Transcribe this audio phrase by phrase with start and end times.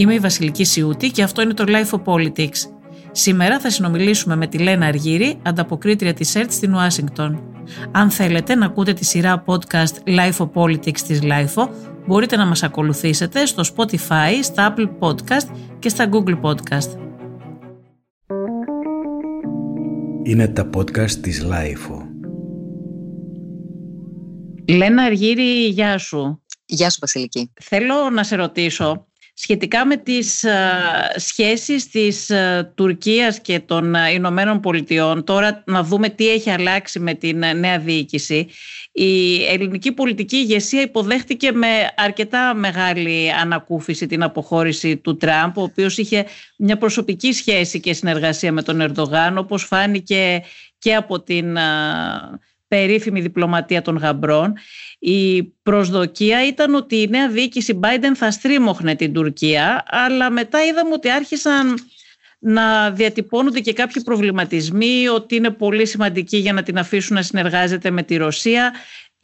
[0.00, 2.56] Είμαι η Βασιλική Σιούτη και αυτό είναι το Life of Politics.
[3.10, 7.42] Σήμερα θα συνομιλήσουμε με τη Λένα Αργύρη, ανταποκρίτρια της ΕΡΤ στην Ουάσιγκτον.
[7.92, 11.68] Αν θέλετε να ακούτε τη σειρά podcast Life of Politics της Life
[12.06, 16.98] μπορείτε να μας ακολουθήσετε στο Spotify, στα Apple Podcast και στα Google Podcast.
[20.22, 22.06] Είναι τα podcast της Life.
[24.68, 26.42] Λένα Αργύρη, γεια σου.
[26.66, 27.52] Γεια σου Βασιλική.
[27.60, 29.04] Θέλω να σε ρωτήσω
[29.42, 30.50] σχετικά με τις uh,
[31.16, 35.24] σχέσεις της uh, Τουρκίας και των uh, Ηνωμένων Πολιτειών.
[35.24, 38.48] Τώρα να δούμε τι έχει αλλάξει με την νέα διοίκηση.
[38.92, 45.98] Η ελληνική πολιτική ηγεσία υποδέχτηκε με αρκετά μεγάλη ανακούφιση την αποχώρηση του Τραμπ, ο οποίος
[45.98, 46.26] είχε
[46.58, 50.42] μια προσωπική σχέση και συνεργασία με τον Ερντογάν, όπως φάνηκε
[50.78, 51.56] και από την
[52.70, 54.52] περίφημη διπλωματία των γαμπρών.
[54.98, 60.92] Η προσδοκία ήταν ότι η νέα διοίκηση Biden θα στρίμωχνε την Τουρκία, αλλά μετά είδαμε
[60.92, 61.74] ότι άρχισαν
[62.38, 67.90] να διατυπώνονται και κάποιοι προβληματισμοί ότι είναι πολύ σημαντικοί για να την αφήσουν να συνεργάζεται
[67.90, 68.74] με τη Ρωσία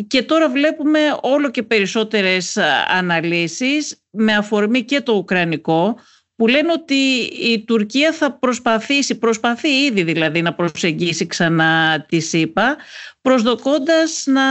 [0.06, 2.56] και τώρα βλέπουμε όλο και περισσότερες
[2.88, 5.98] αναλύσεις με αφορμή και το Ουκρανικό
[6.36, 6.94] που λένε ότι
[7.42, 12.76] η Τουρκία θα προσπαθήσει, προσπαθεί ήδη δηλαδή να προσεγγίσει ξανά τη ΣΥΠΑ,
[13.20, 14.42] προσδοκώντας να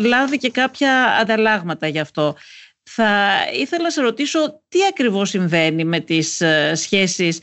[0.00, 2.36] λάβει και κάποια ανταλλάγματα γι' αυτό.
[2.82, 7.38] Θα ήθελα να σε ρωτήσω τι ακριβώς συμβαίνει με τις ε, σχέσεις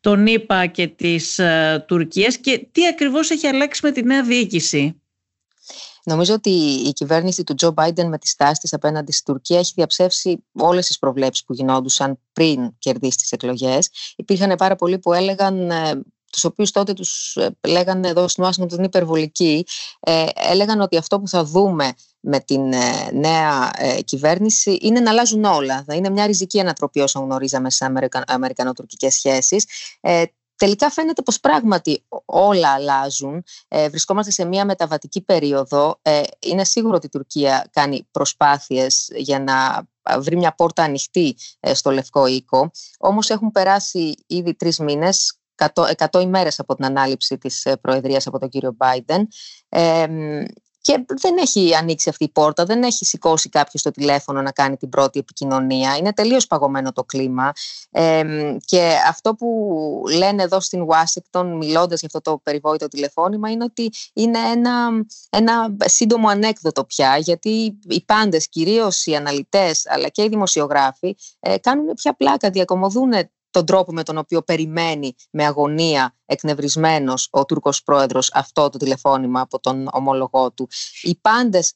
[0.00, 5.02] των ΗΠΑ και της ε, Τουρκίας και τι ακριβώς έχει αλλάξει με τη νέα διοίκηση;
[6.10, 6.50] Νομίζω ότι
[6.86, 10.86] η κυβέρνηση του Τζο Μπάιντεν με τη στάση της απέναντι στην Τουρκία έχει διαψεύσει όλες
[10.86, 13.90] τις προβλέψεις που γινόντουσαν πριν κερδίσει τις εκλογές.
[14.16, 16.00] Υπήρχαν πάρα πολλοί που έλεγαν ε,
[16.30, 19.64] τους οποίους τότε τους ε, λέγανε εδώ στην Ουάσιγκτον υπερβολικοί,
[20.00, 25.10] ε, έλεγαν ότι αυτό που θα δούμε με την ε, νέα ε, κυβέρνηση είναι να
[25.10, 25.84] αλλάζουν όλα.
[25.86, 28.24] Θα είναι μια ριζική ανατροπή όσο γνωρίζαμε σε Αμερικα...
[28.26, 29.66] αμερικανοτουρκικές σχέσεις.
[30.00, 30.22] Ε,
[30.60, 33.44] Τελικά φαίνεται πως πράγματι όλα αλλάζουν.
[33.68, 35.98] Ε, βρισκόμαστε σε μια μεταβατική περίοδο.
[36.02, 39.88] Ε, είναι σίγουρο ότι η Τουρκία κάνει προσπάθειες για να
[40.20, 42.70] βρει μια πόρτα ανοιχτή ε, στο Λευκό Οίκο.
[42.98, 48.38] Όμως έχουν περάσει ήδη τρεις μήνες, 100, ημέρες από την ανάληψη της ε, Προεδρίας από
[48.38, 49.28] τον κύριο Μπάιντεν.
[49.68, 50.06] Ε,
[50.80, 54.76] και δεν έχει ανοίξει αυτή η πόρτα, δεν έχει σηκώσει κάποιος το τηλέφωνο να κάνει
[54.76, 55.96] την πρώτη επικοινωνία.
[55.96, 57.52] Είναι τελείως παγωμένο το κλίμα.
[57.90, 58.24] Ε,
[58.64, 63.90] και αυτό που λένε εδώ στην Ουάσιγκτον, μιλώντας για αυτό το περιβόητο τηλεφώνημα, είναι ότι
[64.12, 64.88] είναι ένα,
[65.30, 71.58] ένα σύντομο ανέκδοτο πια, γιατί οι πάντες, κυρίως οι αναλυτές, αλλά και οι δημοσιογράφοι, ε,
[71.58, 73.12] κάνουν πια πλάκα, διακομωδούν
[73.50, 79.40] τον τρόπο με τον οποίο περιμένει με αγωνία εκνευρισμένος ο Τούρκος πρόεδρος αυτό το τηλεφώνημα
[79.40, 80.68] από τον ομολογό του.
[81.02, 81.74] Οι πάντες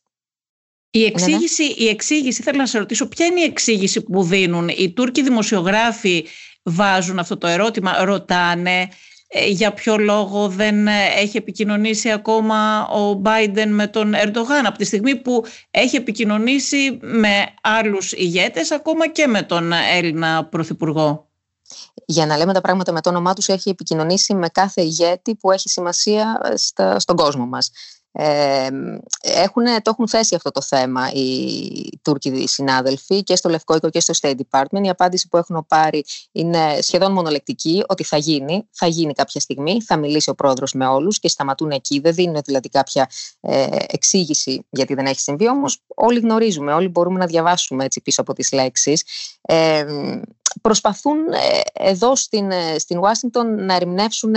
[0.91, 1.11] η ναι, ναι.
[1.11, 5.23] εξήγηση, η εξήγηση, θέλω να σε ρωτήσω, ποια είναι η εξήγηση που δίνουν; Οι Τούρκοι
[5.23, 6.27] δημοσιογράφοι
[6.63, 8.89] βάζουν αυτό το ερώτημα, ρωτάνε
[9.27, 10.87] ε, για ποιο λόγο δεν
[11.17, 17.47] έχει επικοινωνήσει ακόμα ο Μπάιντεν με τον Ερντογάν από τη στιγμή που έχει επικοινωνήσει με
[17.63, 21.29] άλλους ηγέτες ακόμα και με τον Έλληνα Πρωθυπουργό
[22.07, 25.51] για να λέμε τα πράγματα με το όνομά τους έχει επικοινωνήσει με κάθε ηγέτη που
[25.51, 27.71] έχει σημασία ε, στα, στον κόσμο μας.
[28.17, 28.69] Ε,
[29.21, 34.01] έχουν, το έχουν θέσει αυτό το θέμα οι Τούρκοι συνάδελφοι και στο Λευκό Οίκο και
[34.01, 34.85] στο State Department.
[34.85, 39.83] Η απάντηση που έχουν πάρει είναι σχεδόν μονολεκτική, ότι θα γίνει, θα γίνει κάποια στιγμή,
[39.83, 42.01] θα μιλήσει ο πρόεδρος με όλους και σταματούν εκεί.
[42.01, 47.19] Δεν δίνουν δηλαδή κάποια ε, εξήγηση γιατί δεν έχει συμβεί, όμως όλοι γνωρίζουμε, όλοι μπορούμε
[47.19, 49.05] να διαβάσουμε έτσι πίσω από τις λέξεις.
[49.43, 49.85] Ε,
[50.61, 54.35] προσπαθούν ε, εδώ στην, ε, στην Ουάσιγκτον να ερμηνεύσουν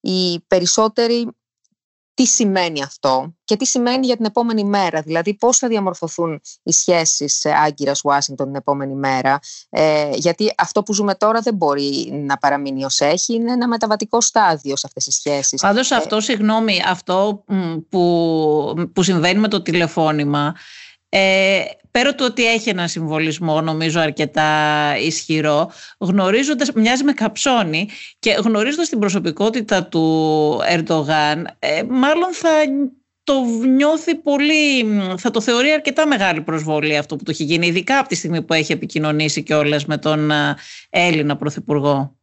[0.00, 1.28] οι περισσότεροι
[2.16, 5.00] τι σημαίνει αυτό και τι σημαίνει για την επόμενη μέρα.
[5.00, 9.38] Δηλαδή πώς θα διαμορφωθούν οι σχέσεις Άγκυρας-Ουάσιγκτον την επόμενη μέρα.
[9.70, 13.34] Ε, γιατί αυτό που ζούμε τώρα δεν μπορεί να παραμείνει ως έχει.
[13.34, 15.60] Είναι ένα μεταβατικό στάδιο σε αυτές τις σχέσεις.
[15.60, 17.44] Πάντως αυτό, συγγνώμη, αυτό
[17.88, 20.54] που, που συμβαίνει με το τηλεφώνημα
[21.18, 24.50] ε, πέρα του ότι έχει ένα συμβολισμό νομίζω αρκετά
[24.98, 27.88] ισχυρό, γνωρίζοντας, μοιάζει με καψόνι
[28.18, 32.48] και γνωρίζοντας την προσωπικότητα του Ερντογάν, ε, μάλλον θα
[33.22, 33.44] το
[33.76, 34.84] νιώθει πολύ,
[35.16, 38.42] θα το θεωρεί αρκετά μεγάλη προσβολή αυτό που το έχει γίνει, ειδικά από τη στιγμή
[38.42, 40.56] που έχει επικοινωνήσει κιόλας με τον ε,
[40.90, 42.16] Έλληνα Πρωθυπουργό.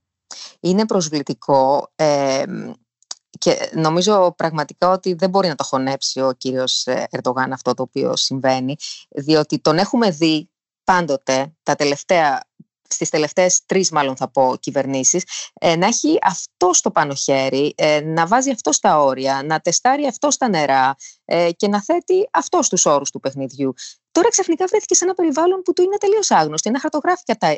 [0.60, 1.92] Είναι προσβλητικό.
[1.96, 2.44] Ε,
[3.40, 7.84] και νομίζω πραγματικά ότι δεν μπορεί να το χωνέψει ο κύριος ε, Ερντογάν αυτό το
[7.84, 8.76] οποίο συμβαίνει,
[9.10, 10.50] διότι τον έχουμε δει
[10.84, 12.42] πάντοτε τα τελευταία
[12.88, 18.02] στις τελευταίες τρεις μάλλον θα πω κυβερνήσεις, ε, να έχει αυτό στο πάνω χέρι, ε,
[18.02, 20.96] να βάζει αυτό στα όρια, να τεστάρει αυτό στα νερά
[21.56, 23.74] και να θέτει αυτό στους όρους του παιχνιδιού.
[24.12, 26.70] τώρα ξαφνικά βρέθηκε σε ένα περιβάλλον που του είναι τελείως άγνωστο.
[26.70, 26.80] Είναι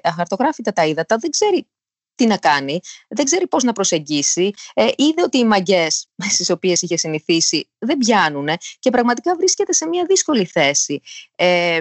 [0.04, 1.68] αχαρτογράφητα τα ύδατα, δεν ξέρει
[2.16, 6.82] τι να κάνει, δεν ξέρει πώς να προσεγγίσει, ε, είδε ότι οι μαγκές στις οποίες
[6.82, 11.02] είχε συνηθίσει δεν πιάνουν και πραγματικά βρίσκεται σε μια δύσκολη θέση.
[11.36, 11.80] Ε,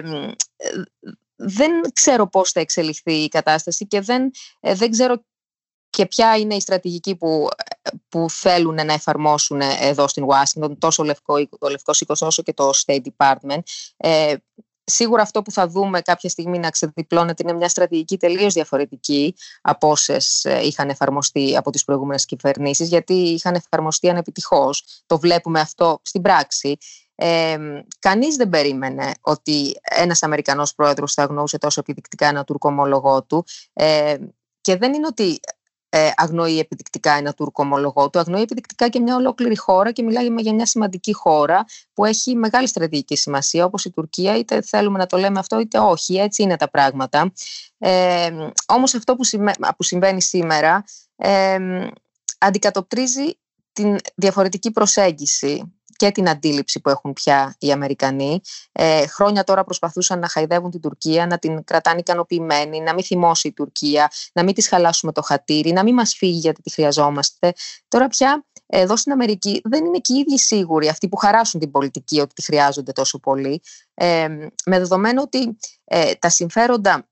[1.35, 5.23] δεν ξέρω πώς θα εξελιχθεί η κατάσταση και δεν, ε, δεν ξέρω
[5.89, 7.47] και ποια είναι η στρατηγική που,
[8.09, 12.69] που θέλουν να εφαρμόσουν εδώ στην Ουάσιγκτον, τόσο λευκό, το Λευκός Οίκος όσο και το
[12.85, 13.59] State Department.
[13.97, 14.35] Ε,
[14.85, 19.89] σίγουρα αυτό που θα δούμε κάποια στιγμή να ξεδιπλώνεται είναι μια στρατηγική τελείως διαφορετική από
[19.89, 25.03] όσες ε, είχαν εφαρμοστεί από τις προηγούμενες κυβερνήσεις, γιατί είχαν εφαρμοστεί ανεπιτυχώς.
[25.05, 26.77] Το βλέπουμε αυτό στην πράξη.
[27.15, 27.57] Ε,
[27.99, 33.45] κανείς δεν περίμενε ότι ένας Αμερικανός πρόεδρος θα αγνοούσε τόσο επιδεικτικά ένα Τούρκο ομολογό του
[33.73, 34.15] ε,
[34.61, 35.39] και δεν είναι ότι
[35.97, 40.27] ε, αγνοεί επιδεικτικά ένα Τούρκο ομολογό του, αγνοεί επιδεικτικά και μια ολόκληρη χώρα και μιλάει
[40.37, 45.05] για μια σημαντική χώρα που έχει μεγάλη στρατηγική σημασία, όπως η Τουρκία, είτε θέλουμε να
[45.05, 47.31] το λέμε αυτό είτε όχι, έτσι είναι τα πράγματα.
[47.77, 48.31] Ε,
[48.67, 50.83] όμως αυτό που, συμβαίνει σήμερα
[51.15, 51.57] ε,
[52.37, 53.37] αντικατοπτρίζει
[53.73, 58.41] την διαφορετική προσέγγιση και την αντίληψη που έχουν πια οι Αμερικανοί.
[58.71, 63.47] Ε, χρόνια τώρα προσπαθούσαν να χαϊδεύουν την Τουρκία, να την κρατάνε ικανοποιημένη, να μην θυμώσει
[63.47, 67.53] η Τουρκία, να μην της χαλάσουμε το χατήρι, να μην μας φύγει γιατί τη χρειαζόμαστε.
[67.87, 71.71] Τώρα πια εδώ στην Αμερική δεν είναι και οι ίδιοι σίγουροι αυτοί που χαράσουν την
[71.71, 73.61] πολιτική ότι τη χρειάζονται τόσο πολύ.
[73.93, 74.27] Ε,
[74.65, 77.07] με δεδομένο ότι ε, τα συμφέροντα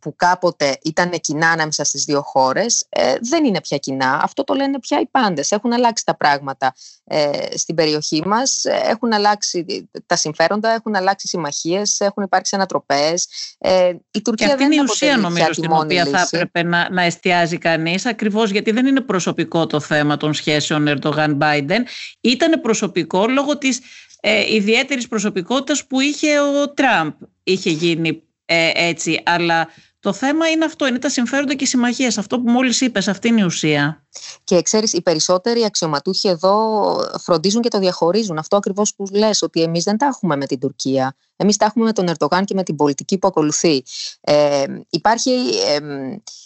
[0.00, 4.20] που κάποτε ήταν κοινά ανάμεσα στις δύο χώρες ε, δεν είναι πια κοινά.
[4.22, 5.50] Αυτό το λένε πια οι πάντες.
[5.50, 6.74] Έχουν αλλάξει τα πράγματα
[7.04, 13.28] ε, στην περιοχή μας, ε, έχουν αλλάξει τα συμφέροντα, έχουν αλλάξει συμμαχίες, έχουν υπάρξει ανατροπές.
[13.58, 17.02] Ε, η Τουρκία και αυτή είναι η ουσία νομίζω στην οποία θα έπρεπε να, να
[17.02, 21.86] εστιάζει κανείς ακριβώς γιατί δεν είναι προσωπικό το θέμα των σχέσεων Ερντογάν-Μπάιντεν.
[22.20, 23.80] Ήταν προσωπικό λόγω της
[24.20, 27.12] ε, ιδιαίτερης προσωπικότητας που είχε ο Τραμπ.
[27.42, 29.22] Είχε γίνει ε, έτσι.
[29.24, 29.68] Αλλά
[30.00, 32.18] το θέμα είναι αυτό, είναι τα συμφέροντα και οι συμμαχίες.
[32.18, 34.06] Αυτό που μόλις είπες, αυτή είναι η ουσία.
[34.44, 38.38] Και ξέρεις, οι περισσότεροι αξιωματούχοι εδώ φροντίζουν και το διαχωρίζουν.
[38.38, 41.16] Αυτό ακριβώς που λες, ότι εμείς δεν τα έχουμε με την Τουρκία.
[41.36, 43.82] Εμείς τα έχουμε με τον Ερντογάν και με την πολιτική που ακολουθεί.
[44.20, 45.30] Ε, υπάρχει
[45.68, 45.78] ε,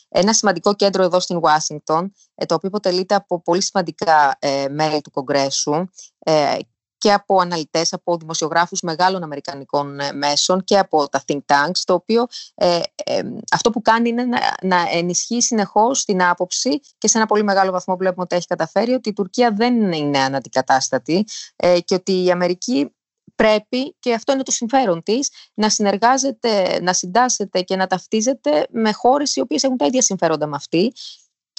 [0.09, 5.01] ένα σημαντικό κέντρο εδώ στην Ουάσιγκτον, ε, το οποίο αποτελείται από πολύ σημαντικά ε, μέλη
[5.01, 5.89] του Κογκρέσου
[6.19, 6.57] ε,
[6.99, 11.95] και από αναλυτές, από δημοσιογράφους μεγάλων αμερικανικών ε, μέσων και από τα think tanks, το
[11.95, 13.23] οποίο ε, ε,
[13.53, 17.71] αυτό που κάνει είναι να, να ενισχύει συνεχώς την άποψη και σε ένα πολύ μεγάλο
[17.71, 21.25] βαθμό βλέπουμε ότι έχει καταφέρει ότι η Τουρκία δεν είναι αναντικατάστατη
[21.57, 22.91] ε, και ότι η Αμερική
[23.37, 28.93] πρέπει, και αυτό είναι το συμφέρον της, να συνεργάζεται, να συντάσσεται και να ταυτίζεται με
[28.93, 30.93] χώρες οι οποίες έχουν τα ίδια συμφέροντα με αυτή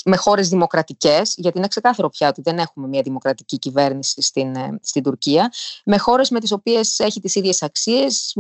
[0.07, 4.80] με χώρες δημοκρατικές, γιατί είναι ξεκάθαρο πια ότι δεν έχουμε μια δημοκρατική κυβέρνηση στην, ε,
[4.81, 5.51] στην Τουρκία,
[5.86, 8.33] με χώρες με τις οποίες έχει τις ίδιες αξίες,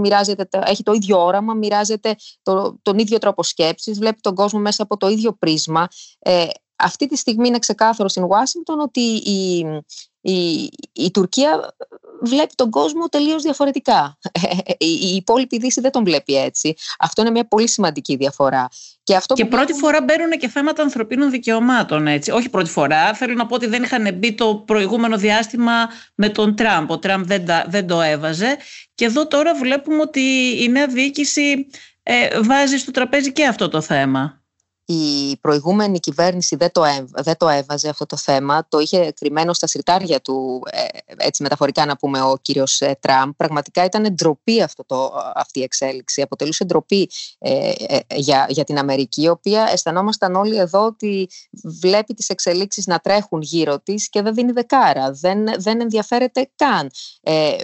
[0.49, 4.97] έχει το ίδιο όραμα, μοιράζεται το, τον ίδιο τρόπο σκέψης, βλέπει τον κόσμο μέσα από
[4.97, 5.87] το ίδιο πρίσμα.
[6.19, 9.65] Ε, αυτή τη στιγμή είναι ξεκάθαρο στην Ουάσιγκτον ότι η,
[10.31, 11.75] η, η Τουρκία
[12.21, 14.17] βλέπει τον κόσμο τελείως διαφορετικά.
[14.77, 16.75] Η υπόλοιπη Δύση δεν τον βλέπει έτσι.
[16.99, 18.67] Αυτό είναι μια πολύ σημαντική διαφορά.
[19.03, 22.07] Και, αυτό και πρώτη φορά μπαίνουν και θέματα ανθρωπίνων δικαιωμάτων.
[22.07, 22.31] Έτσι.
[22.31, 23.13] Όχι πρώτη φορά.
[23.13, 26.89] Θέλω να πω ότι δεν είχαν μπει το προηγούμενο διάστημα με τον Τραμπ.
[26.89, 28.57] Ο Τραμπ δεν, δεν το έβαζε.
[28.95, 30.21] Και εδώ τώρα βλέπουμε ότι
[30.63, 31.67] η νέα διοίκηση
[32.03, 34.41] ε, βάζει στο τραπέζι και αυτό το θέμα
[34.89, 39.67] η προηγούμενη κυβέρνηση δεν το, δεν το έβαζε αυτό το θέμα, το είχε κρυμμένο στα
[39.67, 40.85] συρτάρια του, ε,
[41.17, 43.31] έτσι μεταφορικά να πούμε, ο κύριος ε, Τραμπ.
[43.37, 47.71] Πραγματικά ήταν ντροπή αυτό το, αυτή η εξέλιξη, αποτελούσε ντροπή ε,
[48.15, 51.29] για, για την Αμερική, η οποία αισθανόμασταν όλοι εδώ ότι
[51.63, 56.89] βλέπει τις εξελίξεις να τρέχουν γύρω της και δεν δίνει δεκάρα, δεν, δεν ενδιαφέρεται καν.
[57.21, 57.55] Ε,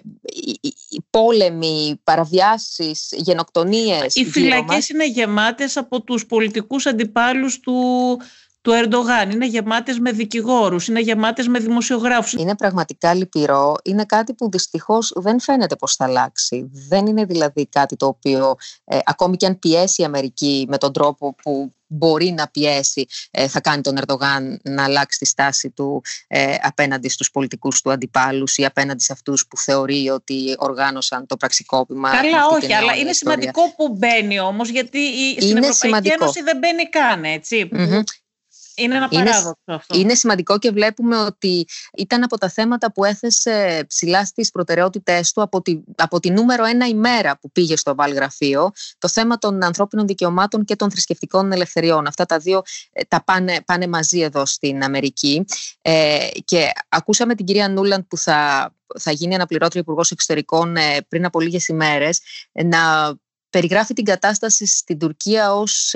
[0.89, 4.15] οι, πόλεμοι, παραβιάσεις, γενοκτονίες.
[4.15, 8.19] Οι φυλακές είναι γεμάτες από τους πολιτικούς αντιπάλους αντιπάλους του,
[8.61, 9.31] του Ερντογάν.
[9.31, 12.33] Είναι γεμάτες με δικηγόρους, είναι γεμάτες με δημοσιογράφους.
[12.33, 13.75] Είναι πραγματικά λυπηρό.
[13.83, 16.69] Είναι κάτι που δυστυχώς δεν φαίνεται πως θα αλλάξει.
[16.89, 20.93] Δεν είναι δηλαδή κάτι το οποίο ε, ακόμη και αν πιέσει η Αμερική με τον
[20.93, 26.03] τρόπο που μπορεί να πιέσει, ε, θα κάνει τον Ερντογάν να αλλάξει τη στάση του
[26.27, 31.37] ε, απέναντι στους πολιτικούς του αντιπάλους ή απέναντι σε αυτούς που θεωρεί ότι οργάνωσαν το
[31.37, 32.11] πραξικόπημα.
[32.11, 36.13] Καλά, όχι, αλλά είναι σημαντικό που μπαίνει όμως, γιατί η, στην Ευρωπαϊκή σημαντικό.
[36.13, 37.23] Ένωση δεν μπαίνει καν,
[38.75, 39.97] είναι ένα παράδοξο αυτό.
[39.99, 41.65] Είναι σημαντικό και βλέπουμε ότι
[41.97, 46.65] ήταν από τα θέματα που έθεσε ψηλά στις προτεραιότητές του από τη, από τη νούμερο
[46.65, 52.07] ένα ημέρα που πήγε στο Βαλγραφείο το θέμα των ανθρώπινων δικαιωμάτων και των θρησκευτικών ελευθεριών.
[52.07, 52.61] Αυτά τα δύο
[52.91, 55.45] ε, τα πάνε, πάνε μαζί εδώ στην Αμερική.
[55.81, 60.75] Ε, και ακούσαμε την κυρία Νούλαντ που θα θα γίνει αναπληρώτρια υπουργός εξωτερικών
[61.07, 62.19] πριν από λίγες ημέρες
[62.51, 63.13] να
[63.53, 65.95] περιγράφει την κατάσταση στην Τουρκία ως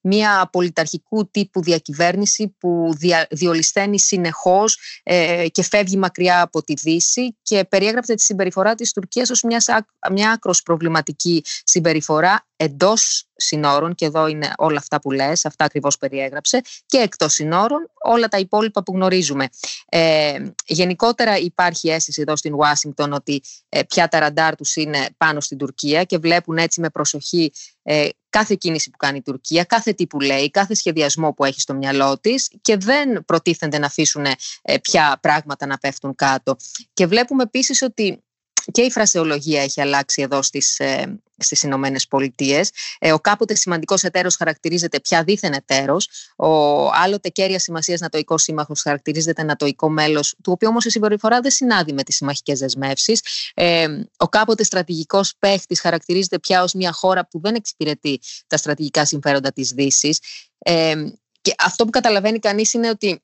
[0.00, 7.36] μια πολιταρχικού τύπου διακυβέρνηση που δια, διολυσταίνει συνεχώς ε, και φεύγει μακριά από τη Δύση
[7.42, 9.66] και περιέγραψε τη συμπεριφορά της Τουρκίας ως μιας,
[10.10, 15.98] μια άκρος προβληματική συμπεριφορά εντός συνόρων και εδώ είναι όλα αυτά που λες, αυτά ακριβώς
[15.98, 19.48] περιέγραψε και εκτός συνόρων όλα τα υπόλοιπα που γνωρίζουμε.
[19.88, 20.36] Ε,
[20.66, 25.58] γενικότερα υπάρχει αίσθηση εδώ στην Ουάσιγκτον ότι ε, πια τα ραντάρ τους είναι πάνω στην
[25.58, 27.52] Τουρκία και βλέπουν έτσι με προσοχή
[27.82, 31.60] ε, κάθε κίνηση που κάνει η Τουρκία, κάθε τι που λέει, κάθε σχεδιασμό που έχει
[31.60, 34.24] στο μυαλό της και δεν προτίθενται να αφήσουν
[34.62, 36.56] ε, πια πράγματα να πέφτουν κάτω.
[36.92, 38.24] Και βλέπουμε επίσης ότι
[38.72, 42.70] και η φρασεολογία έχει αλλάξει εδώ στις, ε, στις Ηνωμένες Πολιτείες.
[42.98, 46.08] Ε, ο κάποτε σημαντικός εταίρος χαρακτηρίζεται πια δίθεν εταίρος.
[46.36, 51.50] Ο άλλοτε κέρια σημασίας νατοικό σύμμαχος χαρακτηρίζεται νατοικό μέλος, του οποίου όμως η συμπεριφορά δεν
[51.50, 53.22] συνάδει με τις συμμαχικές δεσμεύσεις.
[53.54, 53.86] Ε,
[54.16, 59.52] ο κάποτε στρατηγικός παίχτης χαρακτηρίζεται πια ως μια χώρα που δεν εξυπηρετεί τα στρατηγικά συμφέροντα
[59.52, 60.18] της Δύσης.
[60.58, 60.94] Ε,
[61.40, 63.22] και αυτό που καταλαβαίνει κανείς είναι ότι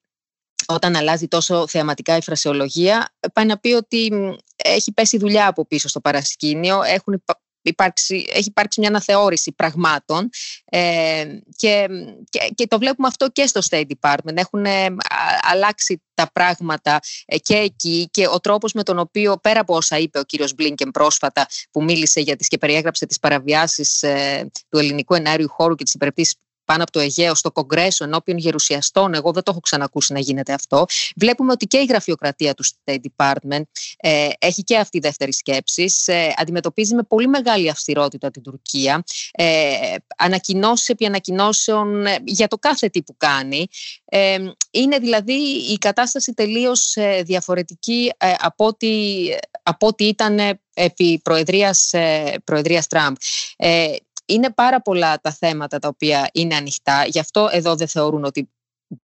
[0.67, 4.13] όταν αλλάζει τόσο θεαματικά η φρασεολογία, πάει να πει ότι
[4.57, 7.23] έχει πέσει δουλειά από πίσω στο παρασκήνιο, έχουν
[7.69, 10.29] υπάρξει, έχει υπάρξει μια αναθεώρηση πραγμάτων
[10.65, 11.25] ε,
[11.57, 11.87] και,
[12.55, 14.37] και, το βλέπουμε αυτό και στο State Department.
[14.37, 14.87] Έχουν ε,
[15.41, 19.99] αλλάξει τα πράγματα ε, και εκεί και ο τρόπος με τον οποίο, πέρα από όσα
[19.99, 24.79] είπε ο κύριος Μπλίνκεν πρόσφατα που μίλησε για τις και περιέγραψε τις παραβιάσεις ε, του
[24.79, 26.35] ελληνικού ενάριου χώρου και τις υπερπτήσεις
[26.67, 29.15] πάνω από το Αιγαίο στο Κογκρέσο ενώπιον γερουσιαστών.
[29.15, 30.85] Εγώ δεν το έχω ξανακούσει να γίνεται αυτό.
[31.17, 33.63] Βλέπουμε ότι και η γραφειοκρατία του State Department
[33.97, 35.93] ε, έχει και αυτή δεύτερη σκέψη.
[36.05, 39.05] Ε, αντιμετωπίζει με πολύ μεγάλη αυστηρότητα την Τουρκία.
[39.33, 43.67] Ε, ανακοινώσεις επί ανακοινώσεων ε, για το κάθε τι που κάνει.
[44.05, 44.39] Ε,
[44.71, 45.33] είναι δηλαδή
[45.73, 48.89] η κατάσταση τελείως ε, διαφορετική από ό,τι,
[49.63, 51.95] από ό,τι ήταν επί προεδρίας,
[52.45, 53.17] προεδρίας Τραμπ
[54.27, 57.05] είναι πάρα πολλά τα θέματα τα οποία είναι ανοιχτά.
[57.05, 58.51] Γι' αυτό εδώ δεν θεωρούν ότι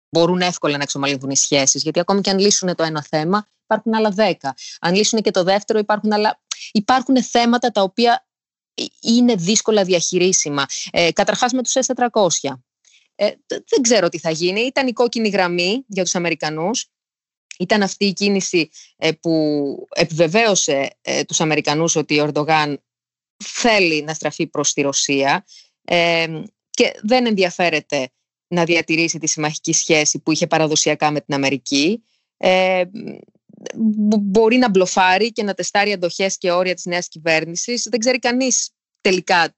[0.09, 1.81] μπορούν εύκολα να εξομαλυνθούν οι σχέσεις.
[1.81, 4.55] Γιατί ακόμη και αν λύσουν το ένα θέμα, υπάρχουν άλλα δέκα.
[4.79, 6.39] Αν λύσουν και το δεύτερο, υπάρχουν άλλα.
[6.71, 8.25] Υπάρχουν θέματα τα οποία
[9.01, 10.65] είναι δύσκολα διαχειρίσιμα.
[10.91, 12.53] Ε, Καταρχάς με τους S400.
[13.15, 14.61] Ε, δεν ξέρω τι θα γίνει.
[14.61, 16.89] Ήταν η κόκκινη γραμμή για τους Αμερικανούς.
[17.59, 22.83] Ήταν αυτή η κίνηση ε, που επιβεβαίωσε ε, τους Αμερικανούς ότι ο Ερντογάν
[23.43, 25.45] θέλει να στραφεί προς τη Ρωσία
[26.69, 28.09] και δεν ενδιαφέρεται
[28.47, 32.03] να διατηρήσει τη συμμαχική σχέση που είχε παραδοσιακά με την Αμερική.
[32.37, 32.83] Ε,
[34.21, 37.87] μπορεί να μπλοφάρει και να τεστάρει αντοχές και όρια της νέας κυβέρνησης.
[37.89, 38.69] Δεν ξέρει κανείς
[39.01, 39.55] τελικά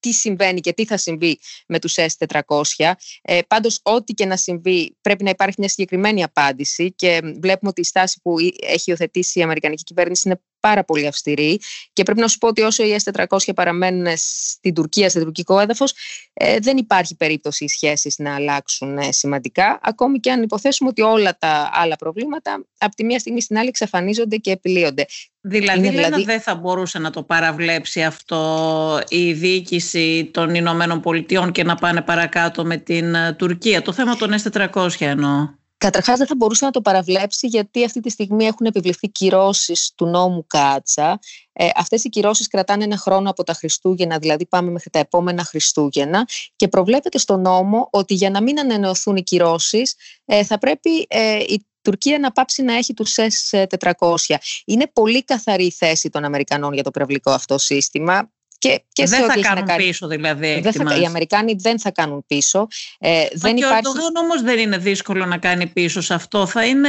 [0.00, 2.92] τι συμβαίνει και τι θα συμβεί με τους S400.
[3.22, 7.80] Ε, πάντως, ό,τι και να συμβεί πρέπει να υπάρχει μια συγκεκριμένη απάντηση και βλέπουμε ότι
[7.80, 11.60] η στάση που έχει υιοθετήσει η Αμερικανική κυβέρνηση είναι πάρα πολύ αυστηρή
[11.92, 15.94] και πρέπει να σου πω ότι όσο οι S400 παραμένουν στην Τουρκία, σε τουρκικό έδαφος,
[16.32, 21.02] ε, δεν υπάρχει περίπτωση οι σχέσεις να αλλάξουν ε, σημαντικά, ακόμη και αν υποθέσουμε ότι
[21.02, 25.06] όλα τα άλλα προβλήματα από τη μία στιγμή στην άλλη εξαφανίζονται και επιλύονται.
[25.40, 26.24] Δηλαδή, δηλαδή...
[26.24, 32.00] δεν θα μπορούσε να το παραβλέψει αυτό η διοίκηση των Ηνωμένων Πολιτειών και να πάνε
[32.02, 33.82] παρακάτω με την ε, Τουρκία.
[33.82, 35.48] Το θέμα των S400 εννοώ.
[35.84, 40.06] Καταρχάς, δεν θα μπορούσε να το παραβλέψει, γιατί αυτή τη στιγμή έχουν επιβληθεί κυρώσεις του
[40.06, 41.18] νόμου Κάτσα.
[41.52, 45.44] Ε, Αυτές οι κυρώσεις κρατάνε ένα χρόνο από τα Χριστούγεννα, δηλαδή πάμε μέχρι τα επόμενα
[45.44, 46.28] Χριστούγεννα.
[46.56, 51.38] Και προβλέπεται στο νόμο ότι για να μην ανανεωθούν οι κυρώσεις, ε, θα πρέπει ε,
[51.38, 53.14] η Τουρκία να πάψει να έχει τους
[53.50, 54.16] S400.
[54.64, 58.30] Είναι πολύ καθαρή η θέση των Αμερικανών για το πυραυλικό αυτό σύστημα.
[58.68, 59.84] Και, και δεν θα κάνουν κάνει.
[59.84, 60.60] πίσω δηλαδή.
[60.60, 62.66] Δεν θα, οι Αμερικάνοι δεν θα κάνουν πίσω.
[62.98, 63.86] Ε, δεν και υπάρχει...
[63.86, 66.46] ο όμως δεν είναι δύσκολο να κάνει πίσω σε αυτό.
[66.46, 66.88] Θα είναι,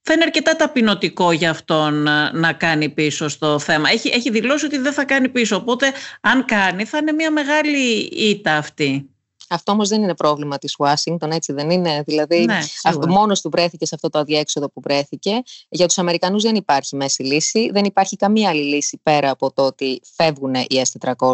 [0.00, 3.90] θα είναι αρκετά ταπεινωτικό για αυτόν να, να κάνει πίσω στο θέμα.
[3.90, 5.56] Έχει, έχει δηλώσει ότι δεν θα κάνει πίσω.
[5.56, 9.11] Οπότε αν κάνει θα είναι μια μεγάλη ήττα αυτή.
[9.52, 12.02] Αυτό όμως δεν είναι πρόβλημα της Ουάσιγκτον, έτσι δεν είναι.
[12.06, 12.60] Δηλαδή, ναι,
[13.08, 15.42] μόνος του βρέθηκε σε αυτό το αδιέξοδο που βρέθηκε.
[15.68, 17.70] Για τους Αμερικανούς δεν υπάρχει μέση λύση.
[17.72, 21.26] Δεν υπάρχει καμία άλλη λύση πέρα από το ότι φεύγουν οι S400.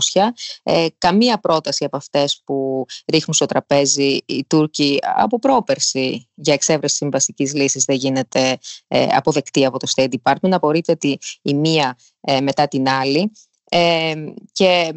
[0.63, 6.97] Ε, καμία πρόταση από αυτές που ρίχνουν στο τραπέζι οι Τούρκοι από πρόπερση για εξέβρεση
[6.97, 8.59] συμβαστικής λύσης δεν γίνεται
[8.89, 10.51] ε, αποδεκτή από το State Department.
[10.51, 13.33] Απορρίπτεται η μία ε, μετά την άλλη.
[13.69, 14.15] Ε,
[14.53, 14.93] και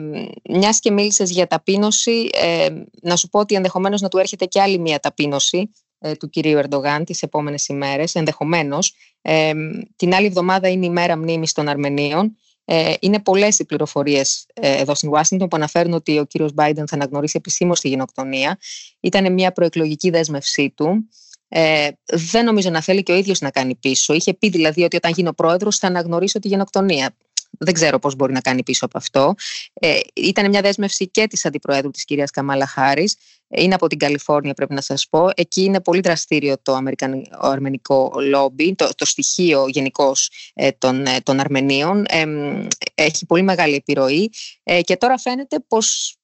[0.49, 2.67] μιας και μίλησες για ταπείνωση, ε,
[3.01, 6.57] να σου πω ότι ενδεχομένως να του έρχεται και άλλη μια ταπείνωση ε, του κυρίου
[6.57, 8.93] Ερντογάν τις επόμενες ημέρες, ενδεχομένως.
[9.21, 9.51] Ε,
[9.95, 12.35] την άλλη εβδομάδα είναι η μέρα μνήμης των Αρμενίων.
[12.65, 16.87] Ε, είναι πολλές οι πληροφορίες ε, εδώ στην Ουάσιγκτον που αναφέρουν ότι ο κύριος Μπάιντεν
[16.87, 18.57] θα αναγνωρίσει επισήμως τη γενοκτονία.
[18.99, 21.09] Ήταν μια προεκλογική δέσμευσή του.
[21.47, 24.13] Ε, δεν νομίζω να θέλει και ο ίδιος να κάνει πίσω.
[24.13, 27.15] Είχε πει δηλαδή ότι όταν γίνω πρόεδρος θα αναγνωρίσω τη γενοκτονία.
[27.63, 29.33] Δεν ξέρω πώς μπορεί να κάνει πίσω από αυτό.
[29.73, 33.15] Ε, ήταν μια δέσμευση και της αντιπροέδρου της κυρίας Καμάλα Χάρης.
[33.47, 35.29] Είναι από την Καλιφόρνια πρέπει να σας πω.
[35.35, 36.79] Εκεί είναι πολύ δραστήριο το
[37.39, 40.11] αρμενικό λόμπι, το, το στοιχείο γενικώ
[40.53, 42.05] ε, των, ε, των Αρμενίων.
[42.07, 42.25] Ε,
[42.95, 44.31] έχει πολύ μεγάλη επιρροή
[44.63, 46.15] ε, και τώρα φαίνεται πως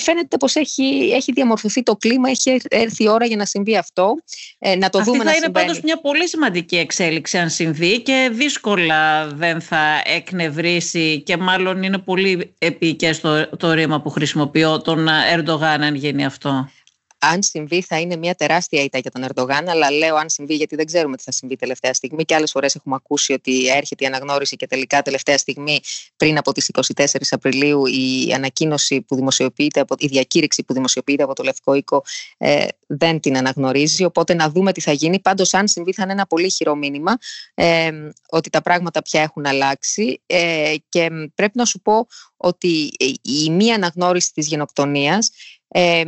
[0.00, 4.14] φαίνεται πως έχει, έχει διαμορφωθεί το κλίμα, έχει έρθει η ώρα για να συμβεί αυτό.
[4.58, 5.66] Ε, να το Αυτή δούμε θα να είναι συμβαίνει.
[5.66, 11.98] πάντως μια πολύ σημαντική εξέλιξη αν συμβεί και δύσκολα δεν θα εκνευρίσει και μάλλον είναι
[11.98, 16.70] πολύ επίκαιο το, το ρήμα που χρησιμοποιώ τον Ερντογάν αν γίνει αυτό
[17.18, 20.76] αν συμβεί θα είναι μια τεράστια ήττα για τον Ερντογάν, αλλά λέω αν συμβεί γιατί
[20.76, 24.06] δεν ξέρουμε τι θα συμβεί τελευταία στιγμή και άλλες φορές έχουμε ακούσει ότι έρχεται η
[24.06, 25.80] αναγνώριση και τελικά τελευταία στιγμή
[26.16, 31.42] πριν από τις 24 Απριλίου η ανακοίνωση που δημοσιοποιείται, η διακήρυξη που δημοσιοποιείται από το
[31.42, 32.04] Λευκό Οίκο
[32.38, 35.20] ε, δεν την αναγνωρίζει, οπότε να δούμε τι θα γίνει.
[35.20, 37.16] Πάντως, αν συμβεί θα είναι ένα πολύ χειρό μήνυμα
[37.54, 37.90] ε,
[38.28, 42.06] ότι τα πράγματα πια έχουν αλλάξει ε, και πρέπει να σου πω
[42.36, 42.90] ότι
[43.22, 45.30] η μία αναγνώριση της γενοκτονίας
[45.68, 46.02] ε,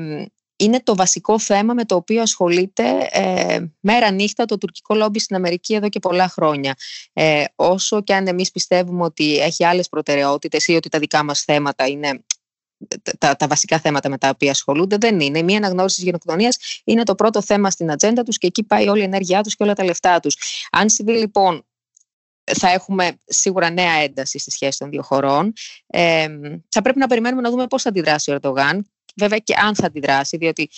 [0.61, 5.37] είναι το βασικό θέμα με το οποίο ασχολείται ε, μέρα νύχτα το τουρκικό λόμπι στην
[5.37, 6.75] Αμερική εδώ και πολλά χρόνια.
[7.12, 11.43] Ε, όσο και αν εμείς πιστεύουμε ότι έχει άλλες προτεραιότητες ή ότι τα δικά μας
[11.43, 12.25] θέματα είναι
[13.19, 15.43] τα, τα βασικά θέματα με τα οποία ασχολούνται, δεν είναι.
[15.43, 19.00] Μία αναγνώριση της γενοκτονίας είναι το πρώτο θέμα στην ατζέντα τους και εκεί πάει όλη
[19.00, 20.37] η ενέργειά τους και όλα τα λεφτά τους.
[20.71, 21.64] Αν συμβεί λοιπόν
[22.45, 25.52] θα έχουμε σίγουρα νέα ένταση στη σχέση των δύο χωρών.
[25.87, 26.29] Ε,
[26.69, 28.87] θα πρέπει να περιμένουμε να δούμε πώς θα αντιδράσει ο Ερντογάν
[29.17, 30.71] βέβαια και αν θα αντιδράσει, διότι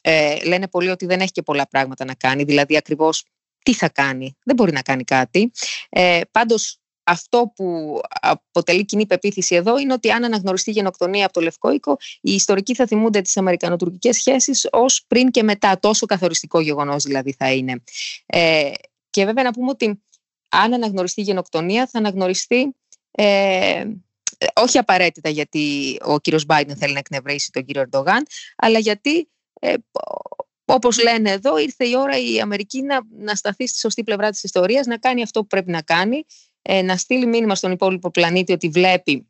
[0.00, 3.24] ε, λένε πολλοί ότι δεν έχει και πολλά πράγματα να κάνει, δηλαδή ακριβώς
[3.62, 5.52] τι θα κάνει, δεν μπορεί να κάνει κάτι.
[5.88, 11.40] Ε, πάντως αυτό που αποτελεί κοινή πεποίθηση εδώ είναι ότι αν αναγνωριστεί γενοκτονία από το
[11.40, 16.60] Λευκό Οίκο, οι ιστορικοί θα θυμούνται τις αμερικανοτουρκικές σχέσεις ως πριν και μετά, τόσο καθοριστικό
[16.60, 17.82] γεγονός δηλαδή θα είναι.
[18.26, 18.70] Ε,
[19.10, 20.02] και βέβαια να πούμε ότι
[20.48, 22.74] αν αναγνωριστεί γενοκτονία θα αναγνωριστεί
[23.10, 23.84] ε,
[24.54, 28.26] όχι απαραίτητα γιατί ο κύριος Μπάιντεν θέλει να εκνευρίσει τον κύριο Ερντογάν,
[28.56, 29.28] αλλά γιατί
[29.60, 29.74] ε,
[30.64, 34.42] όπως λένε εδώ, ήρθε η ώρα η Αμερική να, να σταθεί στη σωστή πλευρά της
[34.42, 36.24] ιστορίας, να κάνει αυτό που πρέπει να κάνει,
[36.62, 39.28] ε, να στείλει μήνυμα στον υπόλοιπο πλανήτη ότι βλέπει,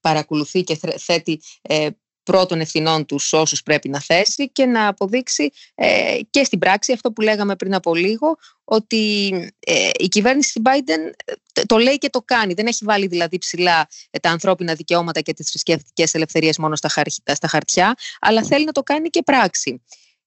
[0.00, 1.88] παρακολουθεί και θέτει ε,
[2.24, 7.12] πρώτων ευθυνών τους όσους πρέπει να θέσει και να αποδείξει ε, και στην πράξη αυτό
[7.12, 12.10] που λέγαμε πριν από λίγο ότι ε, η κυβέρνηση στην Biden ε, το λέει και
[12.10, 12.54] το κάνει.
[12.54, 13.88] Δεν έχει βάλει δηλαδή ψηλά
[14.20, 16.88] τα ανθρώπινα δικαιώματα και τις θρησκευτικές ελευθερίες μόνο στα,
[17.34, 19.82] στα χαρτιά, αλλά θέλει να το κάνει και πράξη.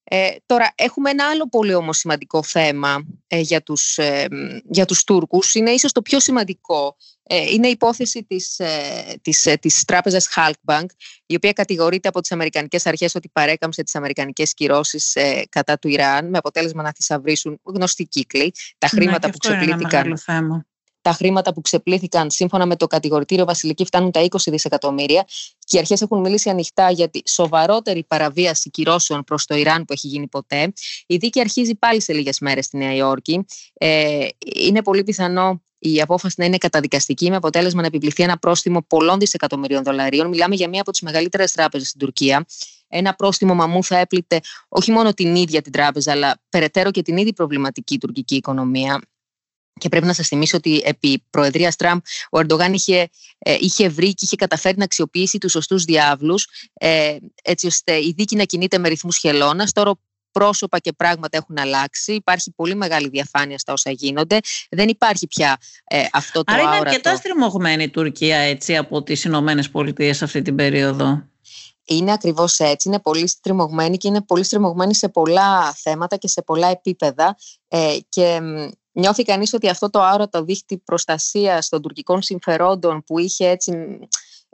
[0.09, 4.27] Ε, τώρα, έχουμε ένα άλλο πολύ όμως σημαντικό θέμα ε, για, τους, ε,
[4.69, 5.55] για τους Τούρκους.
[5.55, 6.95] Είναι ίσως το πιο σημαντικό.
[7.23, 8.61] Ε, είναι η υπόθεση της,
[9.21, 10.85] της, της τράπεζας Halkbank,
[11.25, 15.17] η οποία κατηγορείται από τις Αμερικανικές αρχές ότι παρέκαμψε τις Αμερικανικές κυρώσεις
[15.49, 18.53] κατά του Ιράν, με αποτέλεσμα να θησαυρίσουν γνωστοί κύκλοι.
[18.77, 20.17] Τα ναι, χρήματα που ξεπλήθηκαν
[21.07, 25.25] τα χρήματα που ξεπλήθηκαν σύμφωνα με το κατηγορητήριο Βασιλική φτάνουν τα 20 δισεκατομμύρια
[25.59, 29.93] και οι αρχές έχουν μιλήσει ανοιχτά για τη σοβαρότερη παραβίαση κυρώσεων προς το Ιράν που
[29.93, 30.73] έχει γίνει ποτέ.
[31.07, 33.45] Η δίκη αρχίζει πάλι σε λίγες μέρες στη Νέα Υόρκη.
[33.73, 38.81] Ε, είναι πολύ πιθανό η απόφαση να είναι καταδικαστική με αποτέλεσμα να επιβληθεί ένα πρόστιμο
[38.81, 40.27] πολλών δισεκατομμυρίων δολαρίων.
[40.27, 42.45] Μιλάμε για μία από τις μεγαλύτερες τράπεζες στην Τουρκία.
[42.87, 47.17] Ένα πρόστιμο μαμού θα έπλητε όχι μόνο την ίδια την τράπεζα, αλλά περαιτέρω και την
[47.17, 49.01] ήδη προβληματική τουρκική οικονομία.
[49.77, 54.13] Και πρέπει να σας θυμίσω ότι επί Προεδρίας Τραμπ ο Ερντογάν είχε, ε, είχε βρει
[54.13, 58.77] και είχε καταφέρει να αξιοποιήσει τους σωστούς διάβλους, ε, έτσι ώστε η δίκη να κινείται
[58.77, 59.71] με ρυθμούς χελώνας.
[59.71, 59.91] Τώρα
[60.31, 62.13] πρόσωπα και πράγματα έχουν αλλάξει.
[62.13, 64.39] Υπάρχει πολύ μεγάλη διαφάνεια στα όσα γίνονται.
[64.69, 66.89] Δεν υπάρχει πια ε, αυτό το Άρα είναι αόρατο.
[66.89, 71.23] αρκετά στριμωγμένη η Τουρκία έτσι, από τις Ηνωμένες Πολιτείες αυτή την περίοδο.
[71.85, 72.87] Είναι ακριβώς έτσι.
[72.87, 77.37] Είναι πολύ στριμωγμένη και είναι πολύ στριμωγμένη σε πολλά θέματα και σε πολλά επίπεδα.
[77.67, 78.39] Ε, και
[78.99, 83.99] νιώθει κανείς ότι αυτό το άρωτο δίχτυ προστασίας των τουρκικών συμφερόντων που είχε έτσι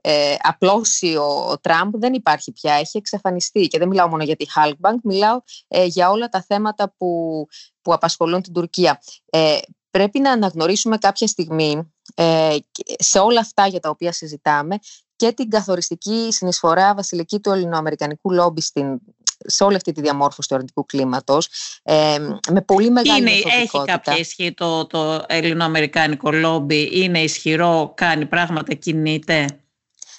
[0.01, 4.36] ε, απλώσει ο, ο Τραμπ δεν υπάρχει πια, έχει εξαφανιστεί και δεν μιλάω μόνο για
[4.36, 7.45] τη Halkbank, μιλάω ε, για όλα τα θέματα που,
[7.82, 9.01] που απασχολούν την Τουρκία.
[9.29, 9.58] Ε,
[9.91, 12.56] πρέπει να αναγνωρίσουμε κάποια στιγμή ε,
[12.97, 14.77] σε όλα αυτά για τα οποία συζητάμε
[15.15, 18.99] και την καθοριστική συνεισφορά βασιλική του ελληνοαμερικανικού λόμπι στην
[19.45, 21.49] σε όλη αυτή τη διαμόρφωση του αρνητικού κλίματος.
[21.84, 22.17] Ε,
[22.51, 28.73] με πολύ μεγάλη είναι, Έχει κάποια ισχύ το, το ελληνοαμερικάνικο λόμπι, είναι ισχυρό, κάνει πράγματα,
[28.73, 29.45] κινείται;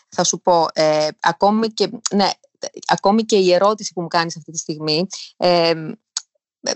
[0.09, 2.31] Θα σου πω, ε, ακόμη, και, ναι,
[2.87, 5.07] ακόμη και η ερώτηση που μου κάνεις αυτή τη στιγμή,
[5.37, 5.73] ε,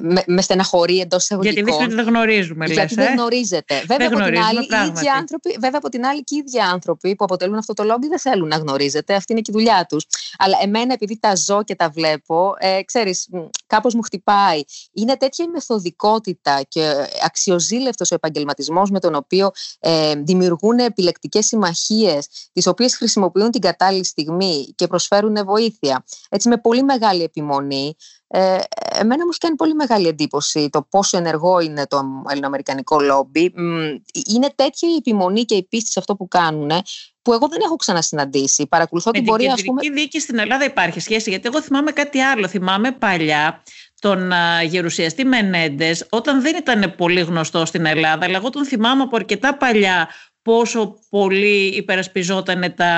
[0.01, 1.64] με, με στεναχωρεί εντός εισαγωγικών.
[1.64, 3.74] Γιατί εμείς δεν γνωρίζουμε, λες, Γιατί ε; δεν γνωρίζετε.
[3.87, 4.90] Βέβαια, δεν από την άλλη, πράγματι.
[4.90, 7.85] οι ίδιοι άνθρωποι, βέβαια, από την άλλη, και οι ίδιοι άνθρωποι που αποτελούν αυτό το
[7.85, 9.14] λόμπι δεν θέλουν να γνωρίζετε.
[9.14, 10.07] Αυτή είναι και η δουλειά τους.
[10.38, 13.29] Αλλά εμένα, επειδή τα ζω και τα βλέπω, ε, ξέρεις,
[13.66, 14.61] κάπως μου χτυπάει.
[14.92, 22.29] Είναι τέτοια η μεθοδικότητα και αξιοζήλευτος ο επαγγελματισμός με τον οποίο ε, δημιουργούν επιλεκτικές συμμαχίες,
[22.53, 26.05] τις οποίες χρησιμοποιούν την κατάλληλη στιγμή και προσφέρουν βοήθεια.
[26.29, 27.96] Έτσι, με πολύ μεγάλη επιμονή.
[28.31, 28.59] Ε,
[28.99, 33.53] εμένα μου έχει κάνει πολύ μεγάλη εντύπωση το πόσο ενεργό είναι το ελληνοαμερικανικό λόμπι.
[34.35, 36.71] Είναι τέτοια η επιμονή και η πίστη σε αυτό που κάνουν
[37.23, 38.67] που εγώ δεν έχω ξανασυναντήσει.
[38.67, 39.73] Παρακολουθώ την πορεία, ας πούμε.
[39.75, 42.49] Με την δίκη στην Ελλάδα υπάρχει σχέση, γιατί εγώ θυμάμαι κάτι άλλο.
[42.49, 43.62] Θυμάμαι παλιά
[44.01, 49.03] τον α, γερουσιαστή Μενέντες, όταν δεν ήταν πολύ γνωστό στην Ελλάδα, αλλά εγώ τον θυμάμαι
[49.03, 50.09] από αρκετά παλιά
[50.43, 52.93] πόσο πολύ υπερασπιζόταν τα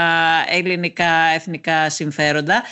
[0.49, 2.63] ελληνικά εθνικά συμφέροντα.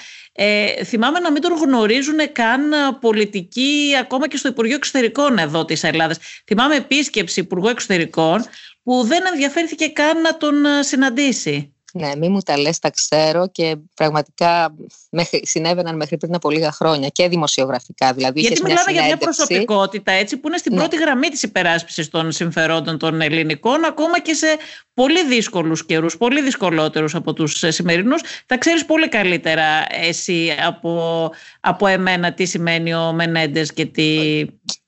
[0.40, 5.82] Ε, θυμάμαι να μην τον γνωρίζουν καν πολιτικοί ακόμα και στο Υπουργείο Εξωτερικών εδώ της
[5.84, 6.18] Ελλάδας.
[6.46, 8.44] Θυμάμαι επίσκεψη Υπουργού Εξωτερικών
[8.82, 11.74] που δεν ενδιαφέρθηκε καν να τον συναντήσει.
[11.92, 14.74] Ναι, μη μου τα λες, τα ξέρω και πραγματικά
[15.10, 18.12] μέχρι, συνέβαιναν μέχρι πριν από λίγα χρόνια και δημοσιογραφικά.
[18.12, 20.78] Δηλαδή, Γιατί μιλάμε για μια προσωπικότητα έτσι, που είναι στην ναι.
[20.78, 24.56] πρώτη γραμμή της υπεράσπισης των συμφερόντων των ελληνικών ακόμα και σε
[24.94, 28.22] πολύ δύσκολους καιρούς, πολύ δυσκολότερους από τους σημερινούς.
[28.46, 34.40] Θα ξέρεις πολύ καλύτερα εσύ από, από εμένα τι σημαίνει ο Μενέντες και τι...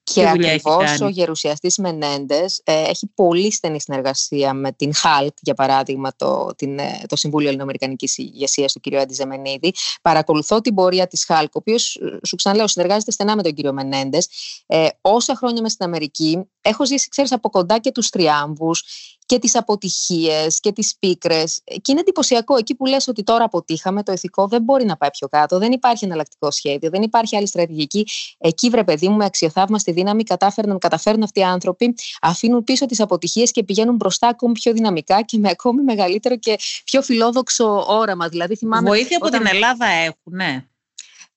[0.03, 6.13] Και ακριβώς ο γερουσιαστής Μενέντες ε, έχει πολύ στενή συνεργασία με την ΧΑΛΚ, για παράδειγμα,
[6.17, 8.95] το, την, ε, το Συμβούλιο Ελληνοαμερικανικής Ηγεσίας του κ.
[8.95, 9.73] Αντιζεμενίδη.
[10.03, 13.73] Παρακολουθώ την πορεία της ΧΑΛΚ, ο οποίος, σου ξαναλέω, συνεργάζεται στενά με τον κ.
[13.73, 14.29] Μενέντες.
[14.67, 18.85] Ε, όσα χρόνια με στην Αμερική, έχω ζήσει, ξέρεις, από κοντά και τους τριάμβους
[19.31, 21.61] και τις αποτυχίες και τις πίκρες.
[21.65, 25.11] Και είναι εντυπωσιακό εκεί που λες ότι τώρα αποτύχαμε, το ηθικό δεν μπορεί να πάει
[25.11, 28.07] πιο κάτω, δεν υπάρχει εναλλακτικό σχέδιο, δεν υπάρχει άλλη στρατηγική.
[28.39, 33.01] Εκεί βρε παιδί μου με αξιοθαύμαστη δύναμη κατάφεραν, καταφέρουν αυτοί οι άνθρωποι, αφήνουν πίσω τις
[33.01, 38.29] αποτυχίες και πηγαίνουν μπροστά ακόμη πιο δυναμικά και με ακόμη μεγαλύτερο και πιο φιλόδοξο όραμα.
[38.29, 40.65] Δηλαδή, θυμάμαι, Βοήθεια από την Ελλάδα έχουν, ναι.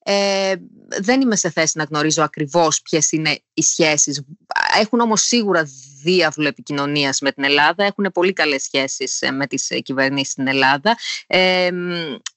[0.06, 0.54] Ε,
[1.00, 4.22] δεν είμαι σε θέση να γνωρίζω ακριβώς ποιες είναι οι σχέσεις.
[4.80, 5.68] Έχουν όμως σίγουρα
[6.02, 10.96] διάβλο επικοινωνίας με την Ελλάδα, έχουν πολύ καλές σχέσεις ε, με τις κυβερνήσεις στην Ελλάδα.
[11.26, 11.70] Ε,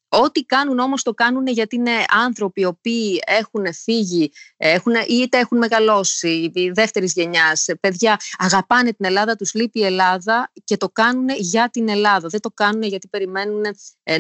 [0.10, 1.92] Ό,τι κάνουν όμως το κάνουν γιατί είναι
[2.26, 9.06] άνθρωποι οι οποίοι έχουν φύγει έχουν, είτε έχουν μεγαλώσει η δεύτερης γενιάς, παιδιά αγαπάνε την
[9.06, 12.28] Ελλάδα, τους λείπει η Ελλάδα και το κάνουν για την Ελλάδα.
[12.28, 13.62] Δεν το κάνουν γιατί περιμένουν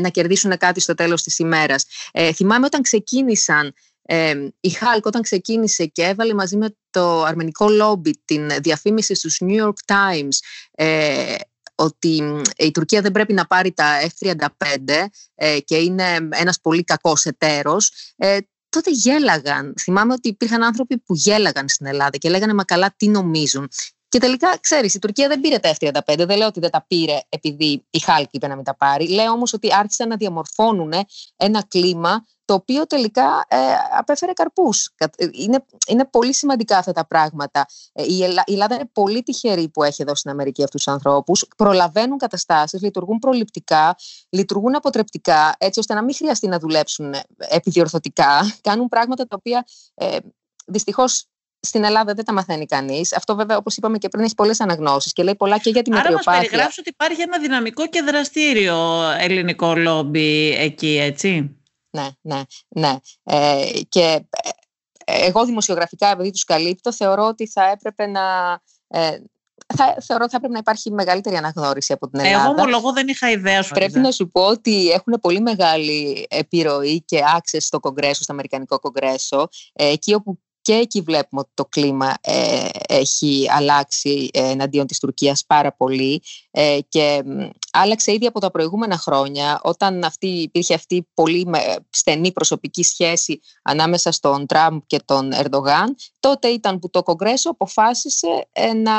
[0.02, 1.86] να κερδίσουν κάτι στο τέλος της ημέρας.
[2.12, 3.73] Ε, θυμάμαι όταν ξεκίνησαν
[4.10, 9.41] ε, η Χάλκ όταν ξεκίνησε και έβαλε μαζί με το αρμενικό λόμπι την διαφήμιση στους
[9.41, 10.38] New York Times
[10.71, 11.36] ε,
[11.80, 14.48] ότι η Τουρκία δεν πρέπει να πάρει τα F-35
[15.36, 18.38] ε, και είναι ένας πολύ κακός εταίρος, ε,
[18.70, 19.74] τότε γέλαγαν.
[19.80, 23.68] Θυμάμαι ότι υπήρχαν άνθρωποι που γέλαγαν στην Ελλάδα και λέγανε «Μα καλά, τι νομίζουν».
[24.10, 26.15] Και τελικά, ξέρεις, η Τουρκία δεν πήρε τα F-35.
[26.17, 29.08] Δεν λέω ότι δεν τα πήρε επειδή η Χάλκη είπε να μην τα πάρει.
[29.08, 30.93] Λέω όμως ότι άρχισαν να διαμορφώνουν
[31.36, 33.58] ένα κλίμα το οποίο τελικά ε,
[33.98, 34.93] απέφερε καρπούς.
[35.32, 37.65] Είναι, είναι πολύ σημαντικά αυτά τα πράγματα.
[37.93, 41.48] Ε, η, Ελλάδα είναι πολύ τυχερή που έχει εδώ στην Αμερική αυτούς τους ανθρώπους.
[41.58, 43.96] Προλαβαίνουν καταστάσεις, λειτουργούν προληπτικά,
[44.30, 48.58] λειτουργούν αποτρεπτικά, έτσι ώστε να μην χρειαστεί να δουλέψουν επιδιορθωτικά.
[48.62, 50.17] Κάνουν πράγματα τα οποία ε,
[50.65, 51.28] δυστυχώς
[51.60, 53.15] στην Ελλάδα δεν τα μαθαίνει κανείς.
[53.15, 55.93] Αυτό, βέβαια, όπως είπαμε και πριν, έχει πολλές αναγνώσεις και λέει πολλά και για την
[55.93, 56.32] μετριοπάθεια.
[56.32, 61.58] Άρα, μας περιγράψει ότι υπάρχει ένα δυναμικό και δραστήριο ελληνικό λόμπι εκεί, έτσι
[61.98, 62.96] ναι, ναι, ναι.
[63.24, 64.26] Ε, και
[65.06, 68.22] ε, εγώ δημοσιογραφικά, επειδή τους καλύπτω, θεωρώ ότι θα έπρεπε να...
[68.88, 69.17] Ε,
[69.76, 72.43] θα, θεωρώ ότι θα πρέπει να υπάρχει μεγαλύτερη αναγνώριση από την Ελλάδα.
[72.43, 73.74] Εγώ ομολογώ δεν είχα ιδέα σου.
[73.74, 78.80] Πρέπει να σου πω ότι έχουν πολύ μεγάλη επιρροή και access στο Κογκρέσο, στο Αμερικανικό
[78.80, 85.45] Κογκρέσο, εκεί όπου και εκεί βλέπουμε ότι το κλίμα ε, έχει αλλάξει εναντίον της Τουρκίας
[85.45, 87.23] πάρα πολύ ε, και
[87.78, 91.48] άλλαξε ήδη από τα προηγούμενα χρόνια όταν αυτή, υπήρχε αυτή η πολύ
[91.90, 98.48] στενή προσωπική σχέση ανάμεσα στον Τραμπ και τον Ερντογάν τότε ήταν που το Κογκρέσο αποφάσισε
[98.52, 98.94] ε, να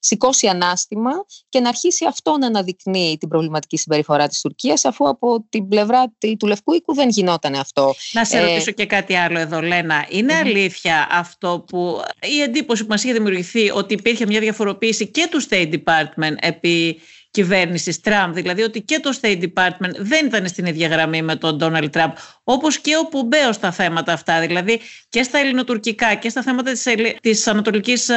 [0.00, 1.10] σηκώσει ανάστημα
[1.48, 6.12] και να αρχίσει αυτό να αναδεικνύει την προβληματική συμπεριφορά της Τουρκίας αφού από την πλευρά
[6.38, 7.94] του Λευκού Οίκου δεν γινόταν αυτό.
[8.12, 10.06] Να σε ρωτήσω και κάτι άλλο εδώ Λένα.
[10.08, 12.00] Είναι αλήθεια αυτό που
[12.36, 17.00] η εντύπωση που μας είχε δημιουργηθεί ότι υπήρχε μια διαφοροποίηση και του State Department επί
[17.30, 21.56] κυβέρνησης Τραμπ, δηλαδή ότι και το State Department δεν ήταν στην ίδια γραμμή με τον
[21.56, 22.12] Ντόναλτ Τραμπ,
[22.44, 26.86] όπως και ο Πομπέος στα θέματα αυτά, δηλαδή και στα ελληνοτουρκικά και στα θέματα της,
[27.20, 28.16] της Ανατολικής ε,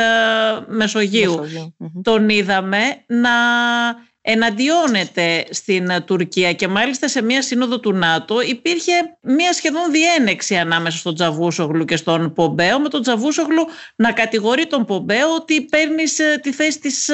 [0.68, 1.40] Μεσογείου.
[2.04, 3.32] Τον είδαμε να
[4.26, 6.54] εναντιώνεται στην Τουρκία.
[6.54, 11.96] Και μάλιστα σε μια σύνοδο του ΝΑΤΟ υπήρχε μια σχεδόν διένεξη ανάμεσα στον Τζαβούσογλου και
[11.96, 17.10] στον Πομπέο με τον Τζαβούσογλου να κατηγορεί τον Πομπέο ότι παίρνεις τη θέση της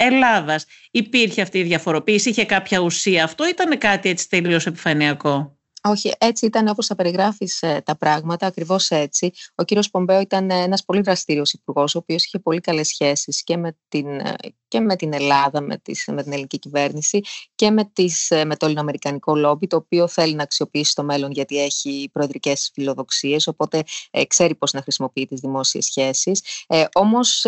[0.00, 0.64] Ελλάδας.
[0.90, 5.58] Υπήρχε αυτή η διαφοροποίηση, είχε κάποια ουσία αυτό, ήταν κάτι έτσι τελείως επιφανειακό.
[5.82, 9.30] Όχι, έτσι ήταν όπως θα περιγράφεις ε, τα πράγματα, ακριβώς έτσι.
[9.54, 13.56] Ο κύριος Πομπέο ήταν ένας πολύ δραστήριος υπουργός, ο οποίος είχε πολύ καλές σχέσεις και
[13.56, 14.34] με την, ε,
[14.68, 17.20] και με την Ελλάδα, με, τις, με την ελληνική κυβέρνηση
[17.54, 21.30] και με, τις, ε, με το ελληνοαμερικανικό λόμπι, το οποίο θέλει να αξιοποιήσει το μέλλον
[21.30, 23.82] γιατί έχει προεδρικές φιλοδοξίες, οπότε
[24.26, 26.42] ξέρει πώς να χρησιμοποιεί τις δημόσιες σχέσεις.
[26.66, 27.46] Ε, όμως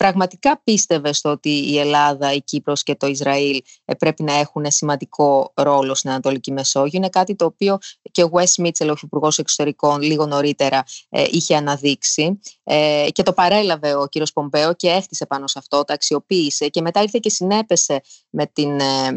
[0.00, 4.64] πραγματικά πίστευες στο ότι η Ελλάδα, η Κύπρος και το Ισραήλ ε, πρέπει να έχουν
[4.68, 7.78] σημαντικό ρόλο στην Ανατολική Μεσόγειο; Είναι κάτι το οποίο
[8.10, 13.32] και ο Wes Mitchell, ο Υπουργό Εξωτερικών, λίγο νωρίτερα ε, είχε αναδείξει ε, και το
[13.32, 17.30] παρέλαβε ο κύριος Πομπέο και έφτιασε πάνω σε αυτό, το αξιοποίησε και μετά ήρθε και
[17.30, 18.74] συνέπεσε με, την,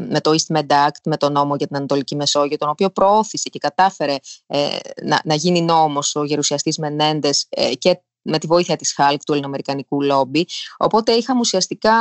[0.10, 3.50] με το East Med Act, με τον νόμο για την Ανατολική Μεσόγειο, τον οποίο προώθησε
[3.50, 4.16] και κατάφερε
[5.04, 10.02] να, να γίνει νόμος ο γερουσιαστής Μενέντες και με τη βοήθεια της ΧΑΛΚ, του ελληνοαμερικανικού
[10.02, 10.46] λόμπι.
[10.78, 11.96] Οπότε είχαμε ουσιαστικά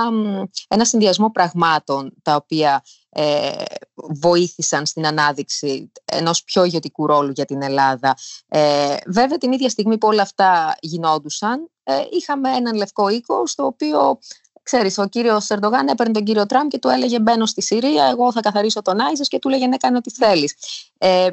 [0.69, 3.53] ένα συνδυασμό πραγμάτων τα οποία ε,
[3.95, 8.17] βοήθησαν στην ανάδειξη ενός πιο ηγετικού ρόλου για την Ελλάδα.
[8.49, 13.67] Ε, βέβαια την ίδια στιγμή που όλα αυτά γινόντουσαν ε, είχαμε έναν λευκό οίκο στο
[13.67, 14.19] οποίο
[14.65, 18.33] Ξέρεις, ο κύριος Ερντογάν έπαιρνε τον κύριο Τραμπ και του έλεγε μπαίνω στη Συρία, εγώ
[18.33, 20.55] θα καθαρίσω τον Άισις και του έλεγε ναι κάνει ό,τι θέλεις.
[20.99, 21.29] Ε,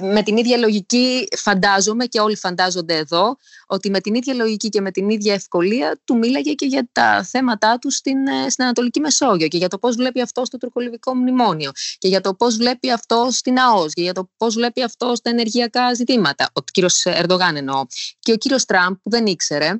[0.00, 4.80] με την ίδια λογική φαντάζομαι και όλοι φαντάζονται εδώ ότι με την ίδια λογική και
[4.80, 9.00] με την ίδια ευκολία του μίλαγε και για τα θέματα του στην, ε, στην Ανατολική
[9.00, 12.90] Μεσόγειο και για το πώς βλέπει αυτό στο τουρκολιβικό μνημόνιο και για το πώς βλέπει
[12.90, 16.50] αυτό στην ΑΟΣ και για το πώς βλέπει αυτό στα ενεργειακά ζητήματα.
[16.52, 17.86] Ο κύριος Ερντογάν εννοώ.
[18.18, 19.72] Και ο κύριος Τραμπ που δεν ήξερε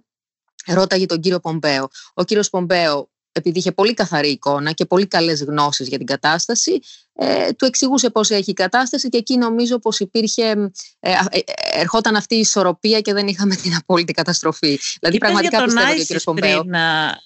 [0.66, 1.88] ρώταγε τον κύριο Πομπέο.
[2.14, 6.81] Ο κύριος Πομπέο επειδή είχε πολύ καθαρή εικόνα και πολύ καλές γνώσεις για την κατάσταση,
[7.20, 10.42] ε, του εξηγούσε πώς έχει η κατάσταση και εκεί νομίζω πως υπήρχε,
[11.01, 11.40] ε, ε,
[11.72, 14.79] ερχόταν αυτή η ισορροπία και δεν είχαμε την απόλυτη καταστροφή.
[15.01, 16.22] Δηλαδή πραγματικά πιστεύω ότι ο κ.
[16.22, 16.64] Πομπέο...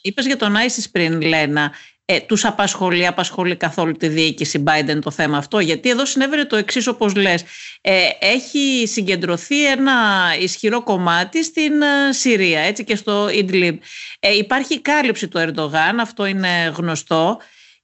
[0.02, 1.72] Είπες για τον Άισις πριν, Λένα,
[2.04, 6.56] ε, τους απασχολεί, απασχολεί καθόλου τη διοίκηση Biden το θέμα αυτό γιατί εδώ συνέβαινε το
[6.56, 7.44] εξής όπως λες
[7.80, 9.92] ε, έχει συγκεντρωθεί ένα
[10.40, 13.80] ισχυρό κομμάτι στην ε, Συρία έτσι και στο Ιντλιμπ
[14.20, 17.38] ε, υπάρχει κάλυψη του Ερντογάν αυτό είναι γνωστό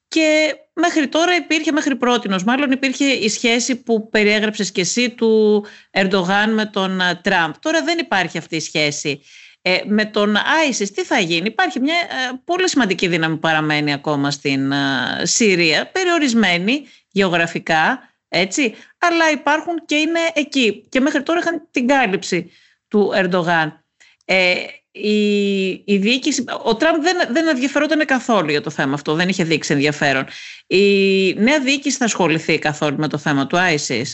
[0.09, 5.65] και μέχρι τώρα υπήρχε, μέχρι πρότινος μάλλον υπήρχε η σχέση που περιέγραψες και εσύ του
[5.91, 7.53] Ερντογάν με τον ε, Τραμπ.
[7.61, 9.23] Τώρα δεν υπάρχει αυτή η σχέση.
[9.63, 13.93] Ε, με τον ISIS τι θα γίνει; Υπάρχει μια ε, πολύ σημαντική δύναμη που παραμένει
[13.93, 14.77] ακόμα στην ε,
[15.23, 20.87] Συρία, περιορισμένη γεωγραφικά, έτσι, αλλά υπάρχουν και είναι εκεί.
[20.89, 22.51] Και μέχρι τώρα είχαν την κάλυψη
[22.89, 23.85] του Ερντογάν.
[24.25, 24.55] Ε,
[24.91, 29.45] η, η διοίκηση, ο Τραμπ δεν, δεν ενδιαφερόταν καθόλου για το θέμα αυτό, δεν είχε
[29.45, 30.27] δείξει ενδιαφέρον.
[30.67, 34.05] Η νέα διοίκηση θα ασχοληθεί καθόλου με το θέμα του ISIS.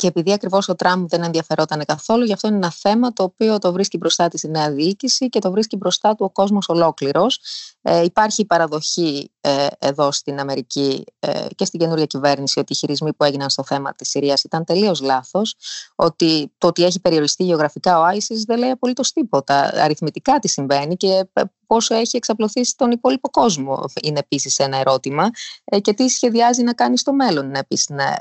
[0.00, 3.58] Και επειδή ακριβώς ο Τραμπ δεν ενδιαφερόταν καθόλου, γι' αυτό είναι ένα θέμα το οποίο
[3.58, 7.40] το βρίσκει μπροστά της η νέα διοίκηση και το βρίσκει μπροστά του ο κόσμος ολόκληρος.
[7.82, 13.12] Ε, υπάρχει παραδοχή ε, εδώ στην Αμερική ε, και στην καινούρια κυβέρνηση ότι οι χειρισμοί
[13.12, 15.54] που έγιναν στο θέμα της Συρίας ήταν τελείως λάθος.
[15.94, 19.70] Ότι το ότι έχει περιοριστεί γεωγραφικά ο ISIS δεν λέει απολύτως τίποτα.
[19.74, 25.30] Αριθμητικά τι συμβαίνει και ε, πόσο έχει εξαπλωθεί στον υπόλοιπο κόσμο είναι επίσης ένα ερώτημα.
[25.64, 28.18] Ε, και τι σχεδιάζει να κάνει στο μέλλον είναι επίση ένα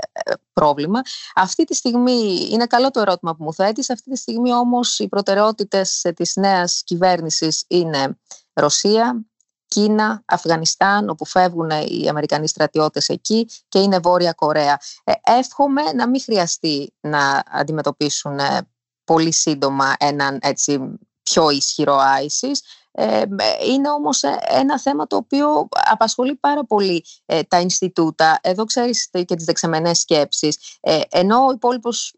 [0.54, 1.02] πρόβλημα.
[1.36, 3.90] Αυτή τη στιγμή είναι καλό το ερώτημα που μου θέτεις.
[3.90, 8.18] Αυτή τη στιγμή όμως οι προτεραιότητες της νέας κυβέρνησης είναι
[8.54, 9.26] Ρωσία,
[9.68, 14.80] Κίνα, Αφγανιστάν, όπου φεύγουν οι Αμερικανοί στρατιώτες εκεί και είναι Βόρεια Κορέα.
[15.04, 18.68] Ε, εύχομαι να μην χρειαστεί να αντιμετωπίσουν ε,
[19.04, 22.58] πολύ σύντομα έναν έτσι πιο ισχυρό ISIS.
[23.00, 23.24] Ε,
[23.66, 27.04] είναι όμως ένα θέμα το οποίο απασχολεί πάρα πολύ
[27.48, 28.40] τα Ινστιτούτα.
[28.42, 30.78] Εδώ ξέρεις και τις δεξαμενές σκέψεις.
[31.10, 32.14] ενώ ο υπόλοιπος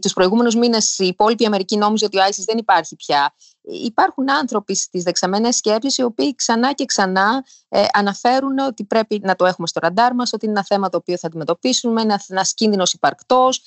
[0.00, 3.34] τους προηγούμενους μήνες η υπόλοιπη Αμερική νόμιζε ότι ο ISIS δεν υπάρχει πια.
[3.62, 9.36] Υπάρχουν άνθρωποι στις δεξαμενές σκέψεις οι οποίοι ξανά και ξανά ε, αναφέρουν ότι πρέπει να
[9.36, 12.54] το έχουμε στο ραντάρ μας, ότι είναι ένα θέμα το οποίο θα αντιμετωπίσουμε, ένα, ένας
[12.54, 13.62] κίνδυνος υπαρκτός.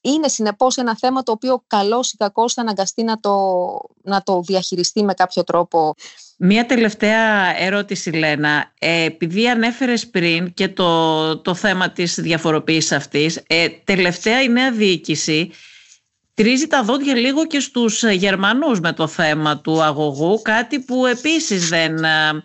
[0.00, 3.34] Είναι συνεπώς ένα θέμα το οποίο καλός ή κακός θα αναγκαστεί να το,
[4.02, 5.94] να το διαχειριστεί με κάποιο τρόπο
[6.40, 8.72] Μία τελευταία ερώτηση Λένα.
[8.78, 14.72] Ε, επειδή ανέφερες πριν και το, το θέμα της διαφοροποίησης αυτής, ε, τελευταία η νέα
[14.72, 15.50] διοίκηση
[16.34, 21.68] τρίζει τα δόντια λίγο και στους Γερμανούς με το θέμα του αγωγού, κάτι που επίσης
[21.68, 22.42] δεν ε,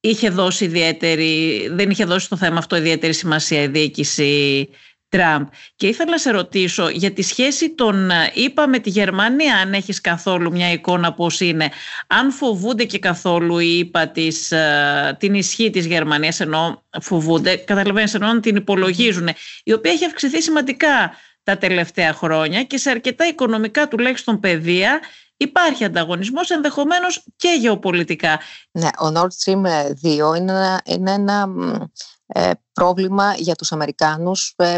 [0.00, 4.68] είχε δώσει ιδιαίτερη, δεν είχε δώσει στο θέμα αυτό ιδιαίτερη σημασία η διοίκηση
[5.10, 5.46] Τραμπ.
[5.76, 10.00] Και ήθελα να σε ρωτήσω για τη σχέση των ΗΠΑ με τη Γερμανία, αν έχεις
[10.00, 11.70] καθόλου μια εικόνα πώς είναι.
[12.06, 14.52] Αν φοβούνται και καθόλου οι ΗΠΑ της,
[15.18, 19.28] την ισχύ της Γερμανίας, ενώ φοβούνται, καταλαβαίνεις, ενώ την υπολογίζουν,
[19.64, 25.00] η οποία έχει αυξηθεί σημαντικά τα τελευταία χρόνια και σε αρκετά οικονομικά τουλάχιστον παιδεία
[25.36, 28.40] υπάρχει ανταγωνισμός ενδεχομένως και γεωπολιτικά.
[28.70, 29.64] Ναι, ο Nord Stream
[30.02, 31.84] 2 είναι ένα, είναι ένα ε,
[32.72, 34.76] πρόβλημα για τους Αμερικάνους ε,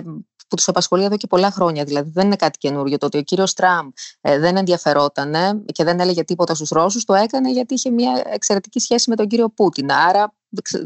[0.53, 1.85] που τους απασχολεί εδώ και πολλά χρόνια.
[1.85, 2.99] Δηλαδή, δεν είναι κάτι καινούριο.
[2.99, 7.15] Το ότι ο κύριος Τραμπ ε, δεν ενδιαφερόταν και δεν έλεγε τίποτα στους Ρώσους, το
[7.15, 9.93] έκανε γιατί είχε μια εξαιρετική σχέση με τον κύριο Πούτιν.
[9.93, 10.35] Άρα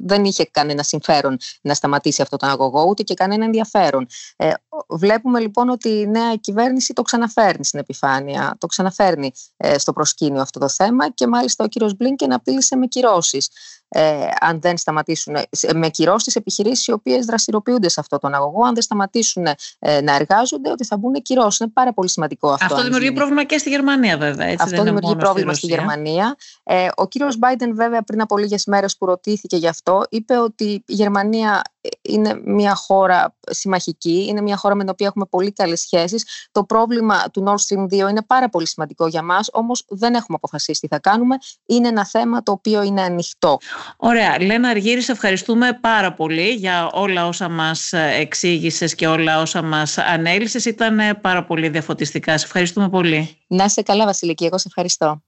[0.03, 4.07] δεν είχε κανένα συμφέρον να σταματήσει αυτό το αγωγό, ούτε και κανένα ενδιαφέρον.
[4.37, 4.53] Ε,
[4.89, 10.41] βλέπουμε λοιπόν ότι η νέα κυβέρνηση το ξαναφέρνει στην επιφάνεια, το ξαναφέρνει ε, στο προσκήνιο
[10.41, 13.49] αυτό το θέμα και μάλιστα ο κύριος Μπλίνκεν απείλησε με κυρώσεις
[13.89, 15.45] ε, αν δεν σταματήσουν, ε,
[15.75, 19.47] με κυρώσεις τι επιχειρήσεις οι οποίες δραστηριοποιούνται σε αυτόν τον αγωγό, αν δεν σταματήσουν
[19.79, 21.59] ε, να εργάζονται, ότι θα μπουν κυρώσεις.
[21.59, 22.65] Είναι πάρα πολύ σημαντικό αυτό.
[22.65, 24.47] Αυτό δημιουργεί πρόβλημα και στη Γερμανία, βέβαια.
[24.47, 26.37] Έτσι, αυτό δημιουργεί πρόβλημα στη, Γερμανία.
[26.63, 30.65] Ε, ο κύριος Μπάιντεν, βέβαια, πριν από λίγες μέρες που ρωτήθηκε γι' αυτό, είπε ότι
[30.65, 31.63] η Γερμανία
[32.03, 36.49] είναι μια χώρα συμμαχική, είναι μια χώρα με την οποία έχουμε πολύ καλές σχέσεις.
[36.53, 40.37] Το πρόβλημα του Nord Stream 2 είναι πάρα πολύ σημαντικό για μας, όμως δεν έχουμε
[40.37, 41.37] αποφασίσει τι θα κάνουμε.
[41.67, 43.59] Είναι ένα θέμα το οποίο είναι ανοιχτό.
[43.97, 44.43] Ωραία.
[44.43, 49.99] Λένα Αργύρη, σε ευχαριστούμε πάρα πολύ για όλα όσα μας εξήγησες και όλα όσα μας
[49.99, 50.65] ανέλησες.
[50.65, 52.39] Ήταν πάρα πολύ διαφωτιστικά.
[52.39, 53.39] Σε ευχαριστούμε πολύ.
[53.47, 55.23] Να είσαι καλά Βασιλική, εγώ σε ευχαριστώ.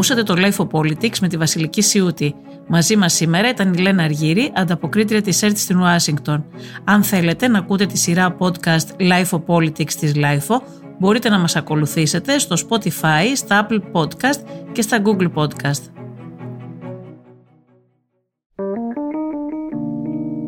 [0.00, 2.34] Ακούσατε το Life of Politics με τη Βασιλική Σιούτη.
[2.66, 6.44] Μαζί μας σήμερα ήταν η Λένα Αργύρη, ανταποκρίτρια της ΕΡΤ στην Ουάσιγκτον.
[6.84, 10.56] Αν θέλετε να ακούτε τη σειρά podcast Life of Politics της Life
[10.98, 14.40] μπορείτε να μας ακολουθήσετε στο Spotify, στα Apple Podcast
[14.72, 15.82] και στα Google Podcast.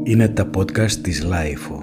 [0.05, 1.82] Είναι τα podcast της Life